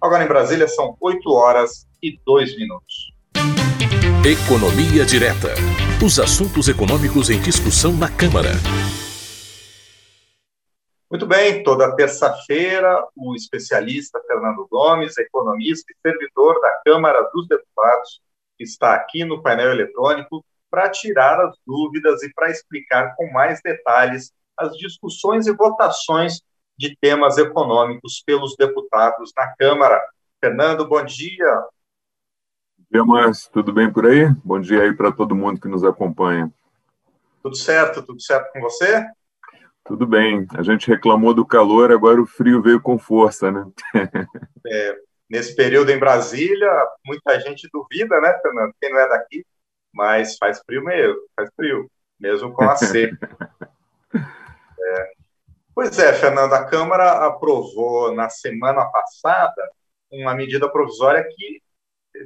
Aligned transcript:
Agora 0.00 0.22
em 0.22 0.28
Brasília 0.28 0.68
são 0.68 0.96
8 1.00 1.28
horas 1.32 1.84
e 2.00 2.16
2 2.24 2.56
minutos. 2.56 3.12
Economia 4.24 5.04
Direta. 5.04 5.48
Os 6.04 6.20
assuntos 6.20 6.68
econômicos 6.68 7.30
em 7.30 7.40
discussão 7.40 7.92
na 7.92 8.08
Câmara. 8.08 8.50
Muito 11.10 11.26
bem, 11.26 11.64
toda 11.64 11.96
terça-feira, 11.96 13.04
o 13.16 13.34
especialista 13.34 14.20
Fernando 14.24 14.68
Gomes, 14.70 15.18
economista 15.18 15.90
e 15.90 16.08
servidor 16.08 16.60
da 16.60 16.80
Câmara 16.84 17.28
dos 17.34 17.48
Deputados, 17.48 18.20
está 18.56 18.94
aqui 18.94 19.24
no 19.24 19.42
painel 19.42 19.72
eletrônico 19.72 20.44
para 20.70 20.88
tirar 20.90 21.40
as 21.40 21.56
dúvidas 21.66 22.22
e 22.22 22.32
para 22.34 22.50
explicar 22.50 23.16
com 23.16 23.28
mais 23.32 23.60
detalhes 23.62 24.30
as 24.56 24.76
discussões 24.76 25.48
e 25.48 25.52
votações 25.52 26.40
de 26.78 26.96
temas 27.00 27.36
econômicos 27.38 28.22
pelos 28.24 28.54
deputados 28.56 29.32
na 29.36 29.52
Câmara. 29.56 30.00
Fernando, 30.40 30.86
bom 30.86 31.04
dia. 31.04 31.52
Bom 32.78 32.84
dia, 32.90 33.04
Márcio. 33.04 33.50
Tudo 33.52 33.72
bem 33.72 33.92
por 33.92 34.06
aí? 34.06 34.28
Bom 34.44 34.60
dia 34.60 34.82
aí 34.82 34.94
para 34.94 35.10
todo 35.10 35.34
mundo 35.34 35.60
que 35.60 35.68
nos 35.68 35.82
acompanha. 35.82 36.52
Tudo 37.42 37.56
certo? 37.56 38.02
Tudo 38.02 38.20
certo 38.22 38.52
com 38.52 38.60
você? 38.60 39.04
Tudo 39.84 40.06
bem. 40.06 40.46
A 40.54 40.62
gente 40.62 40.86
reclamou 40.86 41.34
do 41.34 41.44
calor, 41.44 41.90
agora 41.90 42.20
o 42.20 42.26
frio 42.26 42.62
veio 42.62 42.80
com 42.80 42.98
força, 42.98 43.50
né? 43.50 43.66
é, 44.66 44.96
nesse 45.28 45.56
período 45.56 45.90
em 45.90 45.98
Brasília, 45.98 46.70
muita 47.04 47.40
gente 47.40 47.68
duvida, 47.72 48.20
né, 48.20 48.38
Fernando? 48.40 48.74
Quem 48.80 48.92
não 48.92 49.00
é 49.00 49.08
daqui, 49.08 49.44
mas 49.92 50.36
faz 50.36 50.60
frio 50.64 50.84
mesmo, 50.84 51.18
faz 51.34 51.50
frio, 51.56 51.90
mesmo 52.20 52.52
com 52.52 52.64
a 52.64 52.76
seca. 52.76 53.50
é. 54.14 55.17
Pois 55.80 55.96
é, 55.96 56.12
Fernando, 56.12 56.54
a 56.54 56.64
Câmara 56.64 57.24
aprovou 57.24 58.12
na 58.12 58.28
semana 58.28 58.84
passada 58.86 59.70
uma 60.10 60.34
medida 60.34 60.68
provisória 60.68 61.22
que 61.22 61.62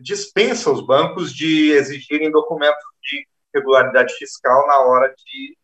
dispensa 0.00 0.70
os 0.70 0.80
bancos 0.80 1.34
de 1.34 1.70
exigirem 1.72 2.30
documentos 2.30 2.82
de 3.02 3.28
regularidade 3.54 4.14
fiscal 4.14 4.66
na 4.66 4.80
hora 4.80 5.14
de 5.14 5.54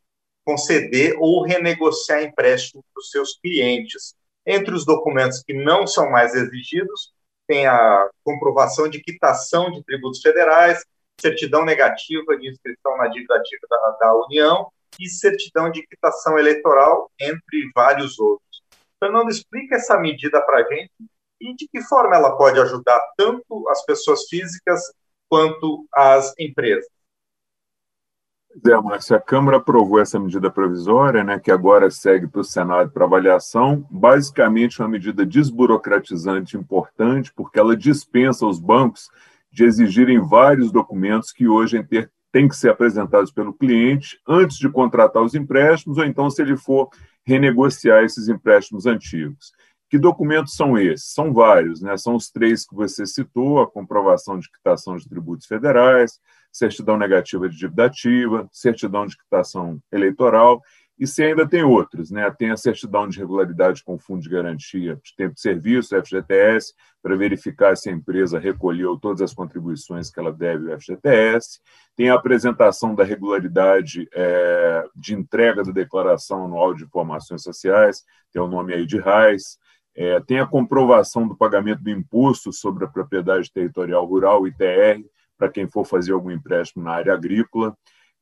conceder 0.45 1.17
ou 1.19 1.43
renegociar 1.43 2.23
empréstimo 2.23 2.85
para 2.93 3.01
os 3.01 3.11
seus 3.11 3.39
clientes. 3.41 4.15
Entre 4.45 4.75
os 4.75 4.85
documentos 4.85 5.43
que 5.43 5.55
não 5.55 5.87
são 5.87 6.11
mais 6.11 6.35
exigidos, 6.35 7.15
tem 7.47 7.67
a 7.67 8.07
comprovação 8.23 8.87
de 8.87 9.01
quitação 9.01 9.71
de 9.71 9.83
tributos 9.83 10.21
federais, 10.21 10.85
certidão 11.19 11.65
negativa 11.65 12.37
de 12.37 12.51
inscrição 12.51 12.99
na 12.99 13.09
dívida 13.09 13.35
ativa 13.35 13.67
da, 13.67 13.97
da 13.99 14.15
União 14.27 14.71
e 14.99 15.09
certidão 15.09 15.71
de 15.71 15.87
quitação 15.87 16.39
eleitoral, 16.39 17.11
entre 17.21 17.71
vários 17.75 18.19
outros. 18.19 18.63
Fernando, 18.99 19.31
explica 19.31 19.77
essa 19.77 19.99
medida 19.99 20.41
para 20.43 20.59
a 20.59 20.69
gente 20.69 20.93
e 21.41 21.55
de 21.55 21.69
que 21.69 21.81
forma 21.83 22.17
ela 22.17 22.37
pode 22.37 22.59
ajudar 22.61 23.01
tanto 23.17 23.69
as 23.69 23.85
pessoas 23.85 24.25
físicas 24.29 24.83
quanto 25.29 25.87
as 25.95 26.35
empresas. 26.39 26.89
É, 28.67 28.77
Márcio, 28.81 29.15
a 29.15 29.21
Câmara 29.21 29.59
aprovou 29.59 30.01
essa 30.01 30.19
medida 30.19 30.51
provisória, 30.51 31.23
né, 31.23 31.39
que 31.39 31.51
agora 31.51 31.91
segue 31.91 32.27
para 32.27 32.41
o 32.41 32.45
Senado 32.45 32.91
para 32.91 33.05
avaliação. 33.05 33.87
Basicamente, 33.91 34.81
uma 34.81 34.89
medida 34.89 35.25
desburocratizante 35.25 36.57
importante, 36.57 37.33
porque 37.35 37.59
ela 37.59 37.77
dispensa 37.77 38.47
os 38.47 38.59
bancos 38.59 39.11
de 39.53 39.65
exigirem 39.65 40.19
vários 40.19 40.73
documentos 40.73 41.31
que 41.31 41.47
hoje 41.47 41.79
têm 42.33 42.49
que 42.49 42.57
ser 42.57 42.71
apresentados 42.71 43.31
pelo 43.31 43.55
cliente 43.55 44.21
antes 44.27 44.59
de 44.59 44.69
contratar 44.69 45.23
os 45.23 45.35
empréstimos, 45.35 45.99
ou 45.99 46.05
então 46.05 46.31
se 46.31 46.43
ele 46.43 46.57
for 46.57 46.89
renegociar 47.27 48.05
esses 48.05 48.29
empréstimos 48.29 48.87
antigos. 48.87 49.53
Que 49.91 49.99
documentos 49.99 50.55
são 50.55 50.77
esses? 50.79 51.13
São 51.13 51.33
vários, 51.33 51.81
né? 51.81 51.97
São 51.97 52.15
os 52.15 52.31
três 52.31 52.67
que 52.67 52.75
você 52.75 53.07
citou: 53.07 53.61
a 53.61 53.71
comprovação 53.71 54.39
de 54.39 54.51
quitação 54.51 54.97
de 54.97 55.09
tributos 55.09 55.47
federais, 55.47 56.21
certidão 56.53 56.99
negativa 56.99 57.49
de 57.49 57.57
dívida 57.57 57.87
ativa, 57.87 58.49
certidão 58.53 59.07
de 59.07 59.17
quitação 59.17 59.81
eleitoral, 59.91 60.61
e 60.99 61.07
se 61.07 61.23
ainda 61.23 61.49
tem 61.49 61.63
outros, 61.63 62.11
né? 62.11 62.29
Tem 62.31 62.51
a 62.51 62.57
certidão 62.57 63.09
de 63.09 63.19
regularidade 63.19 63.85
com 63.85 63.99
fundo 63.99 64.21
de 64.21 64.29
garantia 64.29 64.97
de 64.97 65.15
tempo 65.15 65.35
de 65.35 65.41
serviço, 65.41 65.95
FGTS, 65.95 66.75
para 67.01 67.17
verificar 67.17 67.77
se 67.77 67.89
a 67.89 67.93
empresa 67.93 68.39
recolheu 68.39 68.99
todas 68.99 69.23
as 69.23 69.33
contribuições 69.33 70.11
que 70.11 70.19
ela 70.19 70.33
deve 70.33 70.73
ao 70.73 70.81
FGTS. 70.81 71.61
Tem 71.95 72.11
a 72.11 72.15
apresentação 72.15 72.95
da 72.95 73.05
regularidade 73.05 74.09
é, 74.13 74.85
de 74.97 75.15
entrega 75.15 75.63
da 75.63 75.71
declaração 75.71 76.45
anual 76.45 76.75
de 76.75 76.85
informações 76.85 77.43
sociais, 77.43 78.05
tem 78.33 78.43
o 78.43 78.49
nome 78.49 78.75
aí 78.75 78.85
de 78.85 78.99
RAIS. 78.99 79.59
É, 80.01 80.21
tem 80.21 80.39
a 80.39 80.47
comprovação 80.47 81.27
do 81.27 81.37
pagamento 81.37 81.83
do 81.83 81.91
imposto 81.91 82.53
sobre 82.53 82.85
a 82.85 82.89
propriedade 82.89 83.53
territorial 83.53 84.05
rural, 84.05 84.47
ITR, 84.47 85.05
para 85.37 85.49
quem 85.49 85.69
for 85.69 85.85
fazer 85.85 86.13
algum 86.13 86.31
empréstimo 86.31 86.85
na 86.85 86.93
área 86.93 87.15
agrícola. 87.15 87.77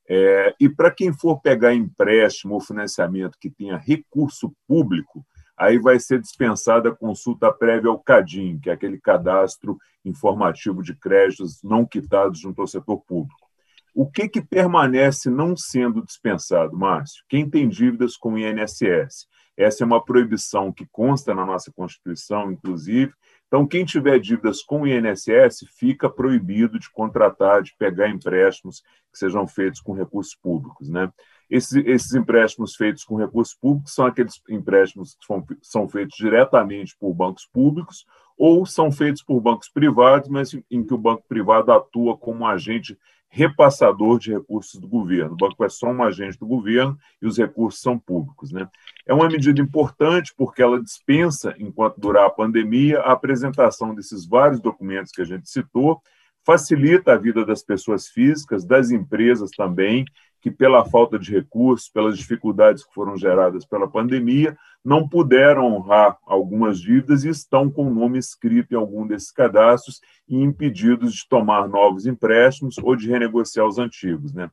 É, 0.09 0.55
e 0.61 0.69
para 0.69 0.91
quem 0.91 1.13
for 1.13 1.41
pegar 1.41 1.75
empréstimo 1.75 2.55
ou 2.55 2.61
financiamento 2.61 3.39
que 3.41 3.51
tenha 3.51 3.77
recurso 3.77 4.53
público, 4.67 5.27
aí 5.57 5.79
vai 5.79 5.99
ser 5.99 6.21
dispensada 6.21 6.91
a 6.91 6.95
consulta 6.95 7.53
prévia 7.53 7.91
ao 7.91 7.99
CADIM, 7.99 8.59
que 8.61 8.71
é 8.71 8.73
aquele 8.75 9.01
cadastro 9.01 9.79
informativo 10.05 10.83
de 10.83 10.95
créditos 10.95 11.63
não 11.63 11.85
quitados 11.85 12.41
junto 12.41 12.61
ao 12.61 12.67
setor 12.67 12.99
público. 13.01 13.47
O 13.95 14.07
que, 14.09 14.29
que 14.29 14.43
permanece 14.43 15.31
não 15.31 15.57
sendo 15.57 16.05
dispensado, 16.05 16.77
Márcio? 16.77 17.25
Quem 17.29 17.49
tem 17.49 17.67
dívidas 17.67 18.15
com 18.17 18.35
o 18.35 18.39
INSS. 18.39 19.27
Essa 19.57 19.83
é 19.83 19.87
uma 19.87 20.05
proibição 20.05 20.71
que 20.71 20.87
consta 20.93 21.35
na 21.35 21.47
nossa 21.47 21.73
Constituição, 21.73 22.53
inclusive. 22.53 23.15
Então, 23.47 23.67
quem 23.67 23.85
tiver 23.85 24.19
dívidas 24.19 24.63
com 24.63 24.83
o 24.83 24.87
INSS 24.87 25.67
fica 25.79 26.11
proibido 26.11 26.79
de 26.79 26.91
contratar, 26.91 27.63
de 27.63 27.75
pegar 27.79 28.09
empréstimos 28.09 28.83
que 29.13 29.19
sejam 29.19 29.47
feitos 29.47 29.81
com 29.81 29.93
recursos 29.93 30.35
públicos. 30.35 30.89
Né? 30.89 31.11
Esses, 31.49 31.85
esses 31.87 32.13
empréstimos 32.15 32.75
feitos 32.75 33.05
com 33.05 33.17
recursos 33.17 33.55
públicos 33.55 33.95
são 33.95 34.05
aqueles 34.05 34.43
empréstimos 34.49 35.15
que 35.15 35.25
são, 35.25 35.47
são 35.63 35.89
feitos 35.89 36.17
diretamente 36.17 36.97
por 36.99 37.15
bancos 37.15 37.47
públicos 37.47 38.05
ou 38.37 38.67
são 38.67 38.91
feitos 38.91 39.23
por 39.23 39.41
bancos 39.41 39.69
privados, 39.69 40.29
mas 40.29 40.53
em 40.71 40.85
que 40.85 40.93
o 40.93 40.99
banco 40.99 41.25
privado 41.29 41.73
atua 41.73 42.19
como 42.19 42.41
um 42.41 42.47
agente 42.47 42.99
repassador 43.37 44.19
de 44.19 44.33
recursos 44.33 44.81
do 44.81 44.89
governo. 44.89 45.35
O 45.35 45.37
banco 45.37 45.63
é 45.63 45.69
só 45.69 45.89
um 45.89 46.03
agente 46.03 46.39
do 46.39 46.47
governo 46.47 46.97
e 47.21 47.27
os 47.27 47.37
recursos 47.37 47.83
são 47.83 47.99
públicos. 47.99 48.51
Né? 48.51 48.67
É 49.07 49.13
uma 49.13 49.29
medida 49.29 49.61
importante 49.61 50.33
porque 50.35 50.63
ela 50.63 50.83
dispensa, 50.83 51.55
enquanto 51.59 52.01
durar 52.01 52.25
a 52.25 52.31
pandemia, 52.31 53.01
a 53.01 53.13
apresentação 53.13 53.95
desses 53.95 54.27
vários 54.27 54.59
documentos 54.59 55.13
que 55.13 55.21
a 55.21 55.25
gente 55.27 55.51
citou, 55.51 56.01
facilita 56.47 57.13
a 57.13 57.17
vida 57.17 57.45
das 57.45 57.65
pessoas 57.65 58.07
físicas, 58.07 58.65
das 58.65 58.93
empresas 58.93 59.51
também, 59.51 60.05
que, 60.41 60.49
pela 60.49 60.85
falta 60.85 61.19
de 61.19 61.33
recursos, 61.33 61.89
pelas 61.89 62.17
dificuldades 62.17 62.85
que 62.85 62.95
foram 62.95 63.17
geradas 63.17 63.67
pela 63.67 63.89
pandemia, 63.89 64.57
não 64.85 65.09
puderam 65.09 65.75
honrar 65.75 66.17
algumas 66.25 66.81
dívidas 66.81 67.25
e 67.25 67.31
estão 67.31 67.69
com 67.69 67.89
o 67.89 67.93
nome 67.93 68.21
escrito 68.21 68.73
em 68.73 68.77
algum 68.77 69.05
desses 69.05 69.33
cadastros 69.33 70.01
e 70.29 70.37
impedidos 70.37 71.15
de 71.15 71.29
tomar 71.29 71.69
novos 71.69 72.07
empréstimos 72.07 72.79
ou 72.79 72.95
de 72.95 73.09
renegociar 73.09 73.67
os 73.67 73.81
antigos. 73.81 74.33
Né? 74.33 74.49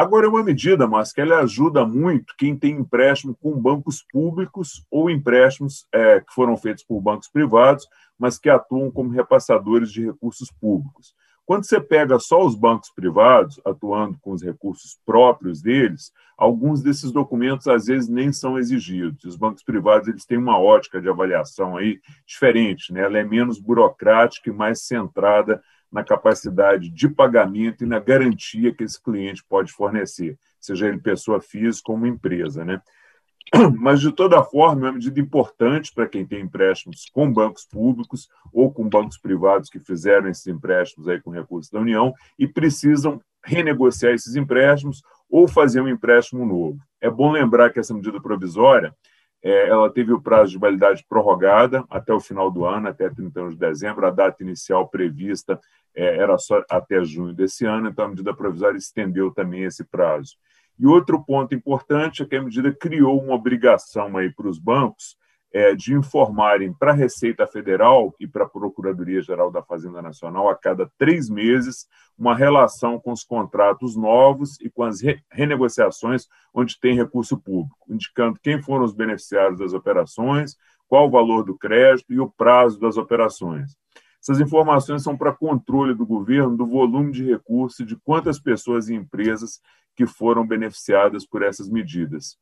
Agora, 0.00 0.24
é 0.24 0.30
uma 0.30 0.42
medida, 0.42 0.86
mas 0.86 1.12
que 1.12 1.20
ela 1.20 1.40
ajuda 1.40 1.84
muito 1.84 2.34
quem 2.38 2.56
tem 2.56 2.72
empréstimo 2.72 3.36
com 3.38 3.60
bancos 3.60 4.02
públicos 4.10 4.82
ou 4.90 5.10
empréstimos 5.10 5.86
é, 5.92 6.20
que 6.20 6.32
foram 6.32 6.56
feitos 6.56 6.82
por 6.82 7.02
bancos 7.02 7.28
privados, 7.28 7.86
mas 8.18 8.38
que 8.38 8.48
atuam 8.48 8.90
como 8.90 9.10
repassadores 9.10 9.92
de 9.92 10.06
recursos 10.06 10.50
públicos. 10.58 11.14
Quando 11.44 11.66
você 11.66 11.78
pega 11.78 12.18
só 12.18 12.42
os 12.42 12.54
bancos 12.54 12.88
privados, 12.88 13.60
atuando 13.62 14.18
com 14.22 14.32
os 14.32 14.42
recursos 14.42 14.98
próprios 15.04 15.60
deles, 15.60 16.10
alguns 16.34 16.82
desses 16.82 17.12
documentos 17.12 17.68
às 17.68 17.84
vezes 17.84 18.08
nem 18.08 18.32
são 18.32 18.58
exigidos. 18.58 19.22
Os 19.26 19.36
bancos 19.36 19.62
privados 19.62 20.08
eles 20.08 20.24
têm 20.24 20.38
uma 20.38 20.58
ótica 20.58 20.98
de 20.98 21.10
avaliação 21.10 21.76
aí 21.76 22.00
diferente, 22.26 22.90
né? 22.90 23.02
ela 23.02 23.18
é 23.18 23.24
menos 23.24 23.60
burocrática 23.60 24.48
e 24.48 24.52
mais 24.52 24.80
centrada 24.80 25.60
na 25.90 26.04
capacidade 26.04 26.88
de 26.88 27.08
pagamento 27.08 27.84
e 27.84 27.86
na 27.86 27.98
garantia 27.98 28.72
que 28.72 28.84
esse 28.84 29.02
cliente 29.02 29.44
pode 29.44 29.72
fornecer, 29.72 30.38
seja 30.60 30.88
ele 30.88 30.98
pessoa 30.98 31.40
física 31.40 31.90
ou 31.90 31.98
uma 31.98 32.08
empresa. 32.08 32.64
Né? 32.64 32.80
Mas, 33.78 34.00
de 34.00 34.12
toda 34.12 34.42
forma, 34.42 34.82
é 34.82 34.84
uma 34.90 34.92
medida 34.92 35.20
importante 35.20 35.92
para 35.92 36.08
quem 36.08 36.24
tem 36.24 36.40
empréstimos 36.40 37.06
com 37.12 37.32
bancos 37.32 37.64
públicos 37.64 38.28
ou 38.52 38.72
com 38.72 38.88
bancos 38.88 39.18
privados 39.18 39.68
que 39.68 39.80
fizeram 39.80 40.28
esses 40.28 40.46
empréstimos 40.46 41.08
aí 41.08 41.20
com 41.20 41.30
recursos 41.30 41.70
da 41.70 41.80
União 41.80 42.14
e 42.38 42.46
precisam 42.46 43.20
renegociar 43.44 44.12
esses 44.12 44.36
empréstimos 44.36 45.02
ou 45.28 45.48
fazer 45.48 45.80
um 45.80 45.88
empréstimo 45.88 46.44
novo. 46.44 46.78
É 47.00 47.10
bom 47.10 47.32
lembrar 47.32 47.70
que 47.70 47.80
essa 47.80 47.94
medida 47.94 48.20
provisória 48.20 48.94
ela 49.42 49.90
teve 49.90 50.12
o 50.12 50.20
prazo 50.20 50.52
de 50.52 50.58
validade 50.58 51.04
prorrogada 51.08 51.84
até 51.88 52.12
o 52.12 52.20
final 52.20 52.50
do 52.50 52.64
ano, 52.64 52.88
até 52.88 53.08
31 53.08 53.50
de 53.50 53.56
dezembro. 53.56 54.06
A 54.06 54.10
data 54.10 54.42
inicial 54.42 54.88
prevista 54.88 55.58
é, 55.94 56.16
era 56.18 56.36
só 56.38 56.62
até 56.70 57.02
junho 57.04 57.32
desse 57.32 57.64
ano, 57.64 57.88
então 57.88 58.04
a 58.04 58.08
medida 58.08 58.34
provisória 58.34 58.76
estendeu 58.76 59.30
também 59.30 59.64
esse 59.64 59.84
prazo. 59.84 60.36
E 60.78 60.86
outro 60.86 61.22
ponto 61.24 61.54
importante 61.54 62.22
é 62.22 62.26
que 62.26 62.36
a 62.36 62.42
medida 62.42 62.72
criou 62.72 63.20
uma 63.22 63.34
obrigação 63.34 64.16
aí 64.16 64.30
para 64.30 64.48
os 64.48 64.58
bancos 64.58 65.16
é, 65.52 65.74
de 65.74 65.94
informarem 65.94 66.72
para 66.72 66.92
a 66.92 66.94
Receita 66.94 67.46
Federal 67.46 68.14
e 68.20 68.26
para 68.26 68.44
a 68.44 68.48
Procuradoria-Geral 68.48 69.50
da 69.50 69.62
Fazenda 69.62 70.00
Nacional 70.00 70.48
a 70.48 70.54
cada 70.54 70.90
três 70.96 71.28
meses 71.28 71.88
uma 72.16 72.36
relação 72.36 73.00
com 73.00 73.12
os 73.12 73.24
contratos 73.24 73.96
novos 73.96 74.60
e 74.60 74.70
com 74.70 74.82
as 74.82 75.00
re 75.00 75.20
renegociações 75.30 76.28
onde 76.54 76.78
tem 76.78 76.94
recurso 76.94 77.38
público, 77.38 77.86
indicando 77.88 78.38
quem 78.40 78.62
foram 78.62 78.84
os 78.84 78.94
beneficiários 78.94 79.58
das 79.58 79.72
operações, 79.72 80.56
qual 80.86 81.06
o 81.06 81.10
valor 81.10 81.44
do 81.44 81.56
crédito 81.56 82.12
e 82.12 82.20
o 82.20 82.30
prazo 82.30 82.78
das 82.78 82.96
operações. 82.96 83.76
Essas 84.22 84.38
informações 84.38 85.02
são 85.02 85.16
para 85.16 85.32
controle 85.32 85.94
do 85.94 86.04
governo 86.04 86.56
do 86.56 86.66
volume 86.66 87.10
de 87.10 87.24
recursos 87.24 87.80
e 87.80 87.86
de 87.86 87.96
quantas 87.96 88.38
pessoas 88.38 88.88
e 88.88 88.94
empresas 88.94 89.60
que 89.96 90.06
foram 90.06 90.46
beneficiadas 90.46 91.26
por 91.26 91.42
essas 91.42 91.68
medidas. 91.68 92.38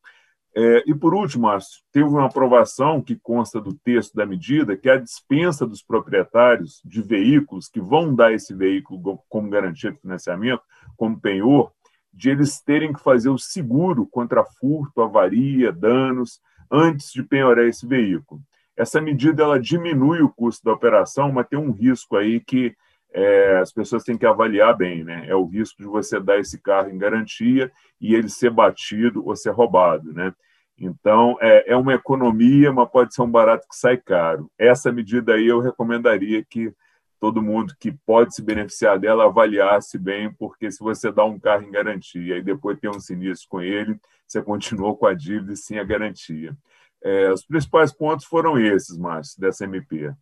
É, 0.56 0.82
e, 0.86 0.94
por 0.94 1.14
último, 1.14 1.46
Márcio, 1.46 1.82
teve 1.92 2.08
uma 2.08 2.26
aprovação 2.26 3.02
que 3.02 3.14
consta 3.16 3.60
do 3.60 3.74
texto 3.74 4.14
da 4.14 4.26
medida, 4.26 4.76
que 4.76 4.88
é 4.88 4.94
a 4.94 5.00
dispensa 5.00 5.66
dos 5.66 5.82
proprietários 5.82 6.80
de 6.84 7.02
veículos 7.02 7.68
que 7.68 7.80
vão 7.80 8.14
dar 8.14 8.32
esse 8.32 8.54
veículo 8.54 9.22
como 9.28 9.50
garantia 9.50 9.92
de 9.92 10.00
financiamento, 10.00 10.62
como 10.96 11.20
penhor, 11.20 11.70
de 12.12 12.30
eles 12.30 12.60
terem 12.60 12.92
que 12.92 13.00
fazer 13.00 13.28
o 13.28 13.38
seguro 13.38 14.06
contra 14.06 14.44
furto, 14.44 15.02
avaria, 15.02 15.70
danos, 15.70 16.40
antes 16.70 17.12
de 17.12 17.22
penhorar 17.22 17.66
esse 17.66 17.86
veículo. 17.86 18.40
Essa 18.76 19.00
medida 19.00 19.42
ela 19.42 19.60
diminui 19.60 20.22
o 20.22 20.28
custo 20.28 20.64
da 20.64 20.72
operação, 20.72 21.32
mas 21.32 21.46
tem 21.48 21.58
um 21.58 21.72
risco 21.72 22.16
aí 22.16 22.40
que 22.40 22.74
é, 23.12 23.58
as 23.58 23.72
pessoas 23.72 24.04
têm 24.04 24.18
que 24.18 24.26
avaliar 24.26 24.76
bem, 24.76 25.04
né? 25.04 25.24
É 25.28 25.34
o 25.34 25.46
risco 25.46 25.82
de 25.82 25.88
você 25.88 26.20
dar 26.20 26.38
esse 26.38 26.60
carro 26.60 26.90
em 26.90 26.98
garantia 26.98 27.70
e 28.00 28.14
ele 28.14 28.28
ser 28.28 28.50
batido 28.50 29.26
ou 29.26 29.34
ser 29.34 29.50
roubado, 29.50 30.12
né? 30.12 30.32
Então, 30.78 31.36
é, 31.40 31.72
é 31.72 31.76
uma 31.76 31.94
economia, 31.94 32.72
mas 32.72 32.90
pode 32.90 33.12
ser 33.12 33.22
um 33.22 33.30
barato 33.30 33.66
que 33.68 33.76
sai 33.76 33.96
caro. 33.96 34.50
Essa 34.56 34.92
medida 34.92 35.34
aí 35.34 35.46
eu 35.46 35.58
recomendaria 35.58 36.44
que 36.44 36.72
todo 37.20 37.42
mundo 37.42 37.74
que 37.80 37.90
pode 38.06 38.32
se 38.34 38.42
beneficiar 38.42 38.98
dela 38.98 39.24
avaliasse 39.24 39.98
bem, 39.98 40.32
porque 40.32 40.70
se 40.70 40.78
você 40.78 41.10
dá 41.10 41.24
um 41.24 41.38
carro 41.38 41.64
em 41.64 41.70
garantia 41.70 42.36
e 42.36 42.42
depois 42.42 42.78
tem 42.78 42.88
um 42.88 43.00
sinistro 43.00 43.48
com 43.48 43.60
ele, 43.60 43.98
você 44.24 44.40
continuou 44.40 44.96
com 44.96 45.06
a 45.06 45.14
dívida 45.14 45.52
e 45.52 45.56
sim 45.56 45.78
a 45.78 45.84
garantia. 45.84 46.56
É, 47.02 47.32
os 47.32 47.44
principais 47.44 47.92
pontos 47.92 48.26
foram 48.26 48.58
esses, 48.58 48.96
Márcio, 48.96 49.40
dessa 49.40 49.64
MP. 49.64 50.12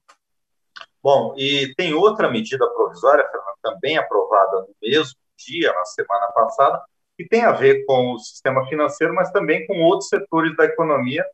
Bom, 1.06 1.36
e 1.38 1.72
tem 1.76 1.94
outra 1.94 2.28
medida 2.28 2.68
provisória, 2.68 3.24
Fernando, 3.30 3.56
também 3.62 3.96
aprovada 3.96 4.62
no 4.62 4.74
mesmo 4.82 5.14
dia, 5.36 5.72
na 5.72 5.84
semana 5.84 6.26
passada, 6.32 6.82
que 7.16 7.24
tem 7.28 7.44
a 7.44 7.52
ver 7.52 7.84
com 7.84 8.14
o 8.14 8.18
sistema 8.18 8.66
financeiro, 8.66 9.14
mas 9.14 9.30
também 9.30 9.64
com 9.68 9.80
outros 9.82 10.08
setores 10.08 10.56
da 10.56 10.64
economia, 10.64 11.24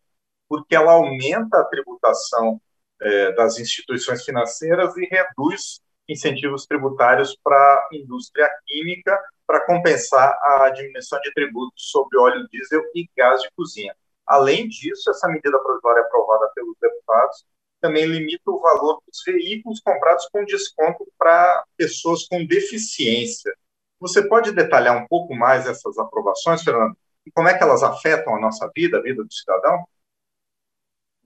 porque 0.47 0.77
ela 0.77 0.93
aumenta 0.93 1.59
a 1.59 1.65
tributação 1.65 2.61
é, 3.01 3.33
das 3.33 3.59
instituições 3.59 4.23
financeiras 4.23 4.95
e 4.99 5.07
reduz 5.07 5.81
incentivos 6.07 6.67
tributários 6.67 7.35
para 7.43 7.57
a 7.57 7.89
indústria 7.97 8.51
química 8.67 9.19
para 9.47 9.65
compensar 9.65 10.39
a 10.43 10.69
diminuição 10.69 11.19
de 11.23 11.33
tributos 11.33 11.91
sobre 11.91 12.19
óleo 12.19 12.47
diesel 12.51 12.83
e 12.95 13.09
gás 13.17 13.41
de 13.41 13.49
cozinha. 13.57 13.97
Além 14.27 14.69
disso, 14.69 15.09
essa 15.09 15.29
medida 15.29 15.59
provisória 15.59 16.03
aprovada 16.03 16.51
pelos 16.55 16.77
deputados 16.79 17.47
também 17.83 18.07
limita 18.07 18.51
o 18.51 18.61
valor 18.61 19.03
dos 19.07 19.21
veículos 19.27 19.81
comprados 19.81 20.27
com 20.33 20.45
desconto 20.45 21.07
para 21.19 21.65
pessoas 21.77 22.27
com 22.29 22.47
deficiência. 22.47 23.53
Você 24.01 24.27
pode 24.27 24.53
detalhar 24.53 24.97
um 24.97 25.07
pouco 25.09 25.35
mais 25.35 25.67
essas 25.67 25.99
aprovações, 25.99 26.63
Fernando? 26.63 26.97
E 27.27 27.31
como 27.33 27.49
é 27.49 27.59
que 27.59 27.63
elas 27.63 27.83
afetam 27.83 28.37
a 28.37 28.41
nossa 28.41 28.71
vida, 28.75 28.99
a 28.99 29.03
vida 29.03 29.23
do 29.25 29.33
cidadão? 29.33 29.85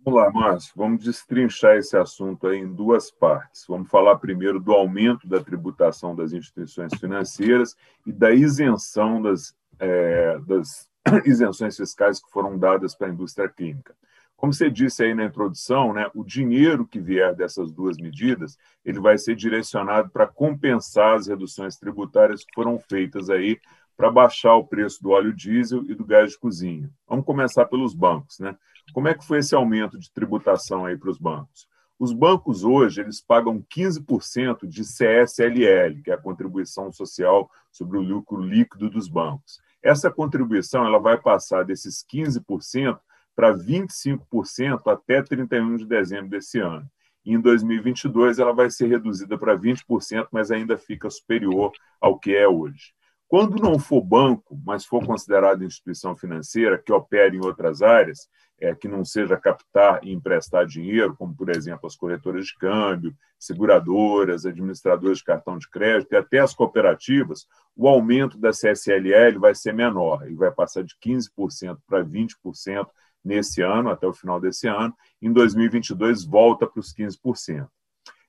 Vamos 0.04 0.20
lá, 0.20 0.30
Márcio. 0.30 0.72
Vamos 0.76 1.04
destrinchar 1.04 1.76
esse 1.76 1.96
assunto 1.96 2.50
em 2.52 2.66
duas 2.66 3.10
partes. 3.10 3.64
Vamos 3.68 3.90
falar 3.90 4.16
primeiro 4.18 4.60
do 4.60 4.72
aumento 4.72 5.26
da 5.26 5.42
tributação 5.42 6.14
das 6.14 6.32
instituições 6.32 6.94
financeiras 6.98 7.76
e 8.06 8.12
da 8.12 8.30
isenção 8.30 9.20
das, 9.20 9.54
é, 9.78 10.38
das 10.40 10.88
isenções 11.26 11.76
fiscais 11.76 12.22
que 12.22 12.30
foram 12.30 12.56
dadas 12.56 12.94
para 12.94 13.08
a 13.08 13.10
indústria 13.10 13.48
química. 13.48 13.94
Como 14.36 14.52
você 14.52 14.70
disse 14.70 15.02
aí 15.02 15.14
na 15.14 15.24
introdução, 15.24 15.94
né, 15.94 16.10
o 16.14 16.22
dinheiro 16.22 16.86
que 16.86 17.00
vier 17.00 17.34
dessas 17.34 17.72
duas 17.72 17.96
medidas, 17.96 18.58
ele 18.84 19.00
vai 19.00 19.16
ser 19.16 19.34
direcionado 19.34 20.10
para 20.10 20.26
compensar 20.26 21.14
as 21.14 21.26
reduções 21.26 21.76
tributárias 21.76 22.44
que 22.44 22.54
foram 22.54 22.78
feitas 22.78 23.30
aí 23.30 23.58
para 23.96 24.10
baixar 24.10 24.54
o 24.54 24.66
preço 24.66 25.02
do 25.02 25.10
óleo 25.10 25.32
diesel 25.32 25.82
e 25.88 25.94
do 25.94 26.04
gás 26.04 26.32
de 26.32 26.38
cozinha. 26.38 26.90
Vamos 27.08 27.24
começar 27.24 27.64
pelos 27.64 27.94
bancos, 27.94 28.38
né? 28.38 28.54
Como 28.92 29.08
é 29.08 29.14
que 29.14 29.26
foi 29.26 29.38
esse 29.38 29.54
aumento 29.54 29.98
de 29.98 30.12
tributação 30.12 30.84
aí 30.84 30.96
para 30.96 31.10
os 31.10 31.18
bancos? 31.18 31.66
Os 31.98 32.12
bancos 32.12 32.62
hoje 32.62 33.00
eles 33.00 33.22
pagam 33.22 33.64
15% 33.74 34.66
de 34.66 34.82
CSLL, 34.82 36.02
que 36.04 36.10
é 36.10 36.14
a 36.14 36.20
contribuição 36.20 36.92
social 36.92 37.50
sobre 37.72 37.96
o 37.96 38.02
lucro 38.02 38.38
líquido 38.38 38.90
dos 38.90 39.08
bancos. 39.08 39.58
Essa 39.82 40.10
contribuição 40.10 40.84
ela 40.84 40.98
vai 40.98 41.16
passar 41.16 41.64
desses 41.64 42.04
15% 42.04 42.98
para 43.36 43.54
25% 43.54 44.80
até 44.86 45.22
31 45.22 45.76
de 45.76 45.86
dezembro 45.86 46.30
desse 46.30 46.58
ano. 46.58 46.90
E 47.24 47.34
em 47.34 47.40
2022, 47.40 48.38
ela 48.38 48.54
vai 48.54 48.70
ser 48.70 48.86
reduzida 48.86 49.36
para 49.36 49.56
20%, 49.56 50.28
mas 50.32 50.50
ainda 50.50 50.78
fica 50.78 51.10
superior 51.10 51.70
ao 52.00 52.18
que 52.18 52.34
é 52.34 52.48
hoje. 52.48 52.94
Quando 53.28 53.60
não 53.60 53.78
for 53.78 54.00
banco, 54.00 54.58
mas 54.64 54.86
for 54.86 55.04
considerado 55.04 55.64
instituição 55.64 56.16
financeira 56.16 56.78
que 56.78 56.92
opere 56.92 57.36
em 57.36 57.44
outras 57.44 57.82
áreas, 57.82 58.28
é, 58.58 58.74
que 58.74 58.88
não 58.88 59.04
seja 59.04 59.36
captar 59.36 60.00
e 60.02 60.12
emprestar 60.12 60.64
dinheiro, 60.64 61.14
como, 61.16 61.34
por 61.34 61.50
exemplo, 61.50 61.86
as 61.86 61.96
corretoras 61.96 62.46
de 62.46 62.56
câmbio, 62.56 63.14
seguradoras, 63.38 64.46
administradores 64.46 65.18
de 65.18 65.24
cartão 65.24 65.58
de 65.58 65.68
crédito 65.68 66.12
e 66.12 66.16
até 66.16 66.38
as 66.38 66.54
cooperativas, 66.54 67.46
o 67.74 67.86
aumento 67.88 68.38
da 68.38 68.50
CSLL 68.50 69.38
vai 69.38 69.54
ser 69.54 69.74
menor, 69.74 70.24
ele 70.24 70.36
vai 70.36 70.50
passar 70.50 70.82
de 70.82 70.94
15% 71.04 71.78
para 71.86 72.04
20% 72.04 72.86
nesse 73.26 73.60
ano, 73.60 73.90
até 73.90 74.06
o 74.06 74.12
final 74.12 74.40
desse 74.40 74.68
ano. 74.68 74.94
Em 75.20 75.32
2022, 75.32 76.24
volta 76.24 76.66
para 76.66 76.80
os 76.80 76.94
15%. 76.94 77.66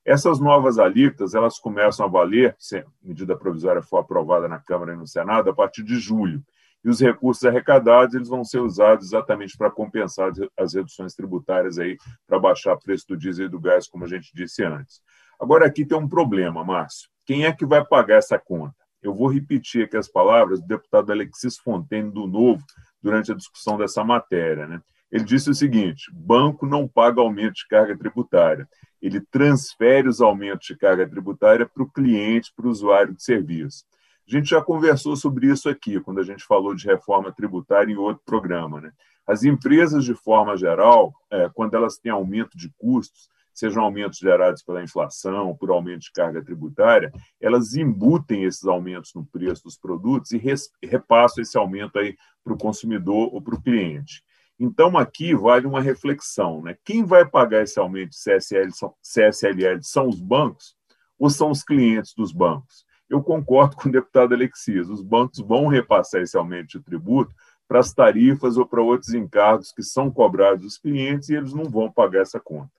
Essas 0.04 0.40
novas 0.40 0.80
alíquotas 0.80 1.36
elas 1.36 1.60
começam 1.60 2.06
a 2.06 2.10
valer, 2.10 2.56
se 2.58 2.78
a 2.78 2.86
medida 3.04 3.38
provisória 3.38 3.82
for 3.82 3.98
aprovada 3.98 4.48
na 4.48 4.58
Câmara 4.58 4.94
e 4.94 4.98
no 4.98 5.06
Senado, 5.06 5.50
a 5.50 5.54
partir 5.54 5.84
de 5.84 6.00
julho. 6.00 6.42
E 6.84 6.90
os 6.90 7.02
recursos 7.02 7.44
arrecadados 7.44 8.16
eles 8.16 8.30
vão 8.30 8.44
ser 8.44 8.60
usados 8.60 9.08
exatamente 9.08 9.58
para 9.58 9.70
compensar 9.70 10.32
as 10.58 10.74
reduções 10.74 11.14
tributárias 11.14 11.78
aí 11.78 11.98
para 12.26 12.40
baixar 12.40 12.74
o 12.74 12.80
preço 12.80 13.06
do 13.10 13.18
diesel 13.18 13.48
e 13.48 13.50
do 13.50 13.60
gás, 13.60 13.88
como 13.88 14.06
a 14.06 14.08
gente 14.08 14.32
disse 14.34 14.64
antes. 14.64 15.02
Agora 15.40 15.66
aqui 15.68 15.86
tem 15.86 15.98
um 15.98 16.08
problema, 16.08 16.64
Márcio. 16.64 17.10
Quem 17.26 17.46
é 17.46 17.52
que 17.52 17.66
vai 17.66 17.84
pagar 17.86 18.18
essa 18.18 18.40
conta? 18.40 18.76
Eu 19.02 19.14
vou 19.14 19.28
repetir 19.28 19.86
aqui 19.86 19.98
as 19.98 20.08
palavras 20.08 20.62
do 20.62 20.68
deputado 20.68 21.12
Alexis 21.12 21.58
Fontaine 21.58 22.10
do 22.10 22.26
Novo, 22.26 22.64
durante 23.02 23.32
a 23.32 23.36
discussão 23.36 23.78
dessa 23.78 24.04
matéria. 24.04 24.68
Né? 24.68 24.82
Ele 25.12 25.24
disse 25.24 25.50
o 25.50 25.56
seguinte: 25.56 26.12
banco 26.14 26.66
não 26.66 26.88
paga 26.88 27.22
aumento 27.22 27.56
de 27.56 27.68
carga 27.68 27.98
tributária, 27.98 28.68
ele 29.02 29.22
transfere 29.22 30.08
os 30.08 30.22
aumentos 30.22 30.68
de 30.68 30.76
carga 30.76 31.08
tributária 31.08 31.66
para 31.66 31.84
o 31.84 31.92
cliente, 31.92 32.52
para 32.56 32.68
o 32.68 32.70
usuário 32.70 33.14
de 33.14 33.24
serviço. 33.24 33.86
A 34.28 34.32
gente 34.32 34.50
já 34.50 34.62
conversou 34.62 35.16
sobre 35.16 35.48
isso 35.48 35.70
aqui, 35.70 36.02
quando 36.02 36.20
a 36.20 36.24
gente 36.24 36.44
falou 36.44 36.76
de 36.76 36.86
reforma 36.86 37.32
tributária 37.32 37.92
em 37.92 37.96
outro 37.96 38.22
programa. 38.26 38.82
Né? 38.82 38.92
As 39.26 39.44
empresas, 39.44 40.04
de 40.04 40.14
forma 40.14 40.58
geral, 40.58 41.14
é, 41.32 41.50
quando 41.54 41.76
elas 41.76 41.98
têm 41.98 42.12
aumento 42.12 42.58
de 42.58 42.70
custos, 42.78 43.30
sejam 43.58 43.84
aumentos 43.84 44.20
gerados 44.20 44.62
pela 44.62 44.84
inflação, 44.84 45.56
por 45.56 45.72
aumento 45.72 46.02
de 46.02 46.12
carga 46.12 46.44
tributária, 46.44 47.12
elas 47.42 47.76
embutem 47.76 48.44
esses 48.44 48.66
aumentos 48.66 49.14
no 49.16 49.26
preço 49.26 49.64
dos 49.64 49.76
produtos 49.76 50.32
e 50.32 50.42
repassam 50.84 51.42
esse 51.42 51.58
aumento 51.58 51.98
aí 51.98 52.16
para 52.44 52.54
o 52.54 52.58
consumidor 52.58 53.34
ou 53.34 53.42
para 53.42 53.56
o 53.56 53.62
cliente. 53.62 54.24
Então, 54.60 54.96
aqui 54.96 55.34
vale 55.34 55.66
uma 55.66 55.82
reflexão. 55.82 56.62
Né? 56.62 56.78
Quem 56.86 57.04
vai 57.04 57.26
pagar 57.26 57.64
esse 57.64 57.80
aumento 57.80 58.12
de 58.12 58.18
CSL, 58.18 58.70
CSLL 59.02 59.82
são 59.82 60.08
os 60.08 60.20
bancos 60.20 60.76
ou 61.18 61.30
são 61.30 61.50
os 61.50 61.64
clientes 61.64 62.14
dos 62.16 62.32
bancos? 62.32 62.86
Eu 63.10 63.24
concordo 63.24 63.76
com 63.76 63.90
o 63.90 63.92
deputado 63.92 64.34
Alexias, 64.34 64.90
os 64.90 65.02
bancos 65.02 65.40
vão 65.40 65.68
repassar 65.68 66.22
esse 66.22 66.38
aumento 66.38 66.78
de 66.78 66.80
tributo 66.82 67.34
para 67.68 67.80
as 67.80 67.92
tarifas 67.92 68.56
ou 68.56 68.68
para 68.68 68.82
outros 68.82 69.14
encargos 69.14 69.72
que 69.72 69.82
são 69.82 70.12
cobrados 70.12 70.62
dos 70.62 70.78
clientes 70.78 71.30
e 71.30 71.36
eles 71.36 71.54
não 71.54 71.66
vão 71.66 71.92
pagar 71.92 72.22
essa 72.22 72.40
conta. 72.40 72.77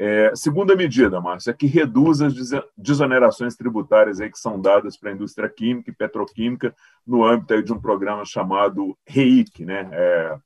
É, 0.00 0.30
segunda 0.36 0.76
medida, 0.76 1.20
Márcia, 1.20 1.50
é 1.50 1.54
que 1.54 1.66
reduz 1.66 2.20
as 2.22 2.32
desonerações 2.76 3.56
tributárias 3.56 4.20
aí 4.20 4.30
que 4.30 4.38
são 4.38 4.60
dadas 4.60 4.96
para 4.96 5.10
a 5.10 5.12
indústria 5.12 5.48
química 5.48 5.90
e 5.90 5.94
petroquímica 5.94 6.72
no 7.04 7.24
âmbito 7.24 7.60
de 7.62 7.72
um 7.72 7.80
programa 7.80 8.24
chamado 8.24 8.96
REIC, 9.04 9.64
né? 9.64 9.88
É, 9.92 10.38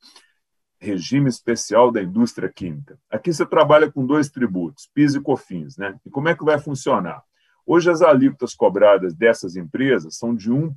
Regime 0.81 1.29
Especial 1.29 1.93
da 1.93 2.03
Indústria 2.03 2.49
Química. 2.49 2.99
Aqui 3.11 3.33
você 3.33 3.47
trabalha 3.47 3.93
com 3.93 4.05
dois 4.05 4.29
tributos, 4.29 4.91
PIS 4.93 5.15
e 5.15 5.21
COFINS. 5.21 5.77
Né? 5.77 5.97
E 6.05 6.11
como 6.11 6.29
é 6.29 6.35
que 6.35 6.45
vai 6.45 6.59
funcionar? 6.59 7.23
Hoje, 7.65 7.89
as 7.89 8.03
alíquotas 8.03 8.53
cobradas 8.53 9.15
dessas 9.15 9.55
empresas 9.55 10.17
são 10.17 10.35
de 10.35 10.51
1% 10.51 10.75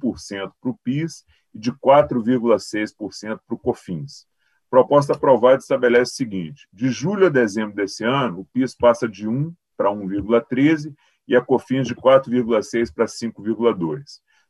para 0.62 0.70
o 0.70 0.78
PIS 0.84 1.26
e 1.56 1.58
de 1.58 1.72
4,6% 1.72 3.40
para 3.48 3.56
o 3.56 3.58
COFINS 3.58 4.28
proposta 4.76 5.14
aprovada 5.14 5.60
estabelece 5.60 6.12
o 6.12 6.16
seguinte: 6.16 6.68
de 6.74 6.90
julho 6.90 7.28
a 7.28 7.30
dezembro 7.30 7.74
desse 7.74 8.04
ano, 8.04 8.42
o 8.42 8.46
PIS 8.46 8.76
passa 8.76 9.08
de 9.08 9.26
1 9.26 9.54
para 9.78 9.90
1,13 9.90 10.94
e 11.26 11.34
a 11.34 11.42
COFINS 11.42 11.88
de 11.88 11.96
4,6 11.96 12.94
para 12.94 13.06
5,2. 13.06 14.04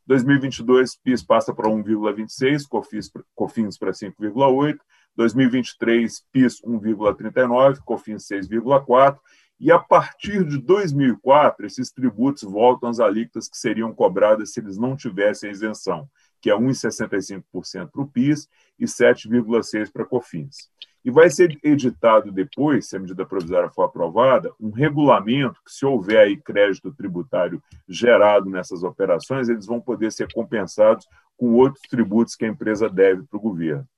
2022, 0.04 0.96
PIS 0.96 1.22
passa 1.22 1.54
para 1.54 1.68
1,26, 1.68 2.66
COFINS, 2.68 3.12
COFINS 3.36 3.78
para 3.78 3.92
5,8. 3.92 4.78
2023, 5.14 6.24
PIS 6.32 6.60
1,39, 6.60 7.78
COFINS 7.84 8.26
6,4. 8.26 9.18
E 9.60 9.70
a 9.70 9.78
partir 9.78 10.44
de 10.44 10.58
2004, 10.58 11.66
esses 11.66 11.92
tributos 11.92 12.42
voltam 12.42 12.90
às 12.90 12.98
alíquotas 12.98 13.48
que 13.48 13.56
seriam 13.56 13.94
cobradas 13.94 14.52
se 14.52 14.60
eles 14.60 14.76
não 14.76 14.96
tivessem 14.96 15.50
isenção, 15.50 16.08
que 16.46 16.50
é 16.50 16.54
1,65% 16.54 17.90
para 17.90 18.00
o 18.00 18.06
PIS 18.06 18.48
e 18.78 18.84
7,6% 18.84 19.90
para 19.90 20.04
a 20.04 20.06
COFINS. 20.06 20.70
E 21.04 21.10
vai 21.10 21.28
ser 21.28 21.58
editado 21.60 22.30
depois, 22.30 22.88
se 22.88 22.96
a 22.96 23.00
medida 23.00 23.26
provisória 23.26 23.68
for 23.68 23.82
aprovada, 23.82 24.52
um 24.60 24.70
regulamento 24.70 25.60
que, 25.64 25.72
se 25.72 25.84
houver 25.84 26.18
aí 26.18 26.36
crédito 26.36 26.94
tributário 26.94 27.60
gerado 27.88 28.48
nessas 28.48 28.84
operações, 28.84 29.48
eles 29.48 29.66
vão 29.66 29.80
poder 29.80 30.12
ser 30.12 30.32
compensados 30.32 31.08
com 31.36 31.52
outros 31.54 31.82
tributos 31.88 32.36
que 32.36 32.44
a 32.44 32.48
empresa 32.48 32.88
deve 32.88 33.24
para 33.24 33.38
o 33.38 33.42
governo. 33.42 33.88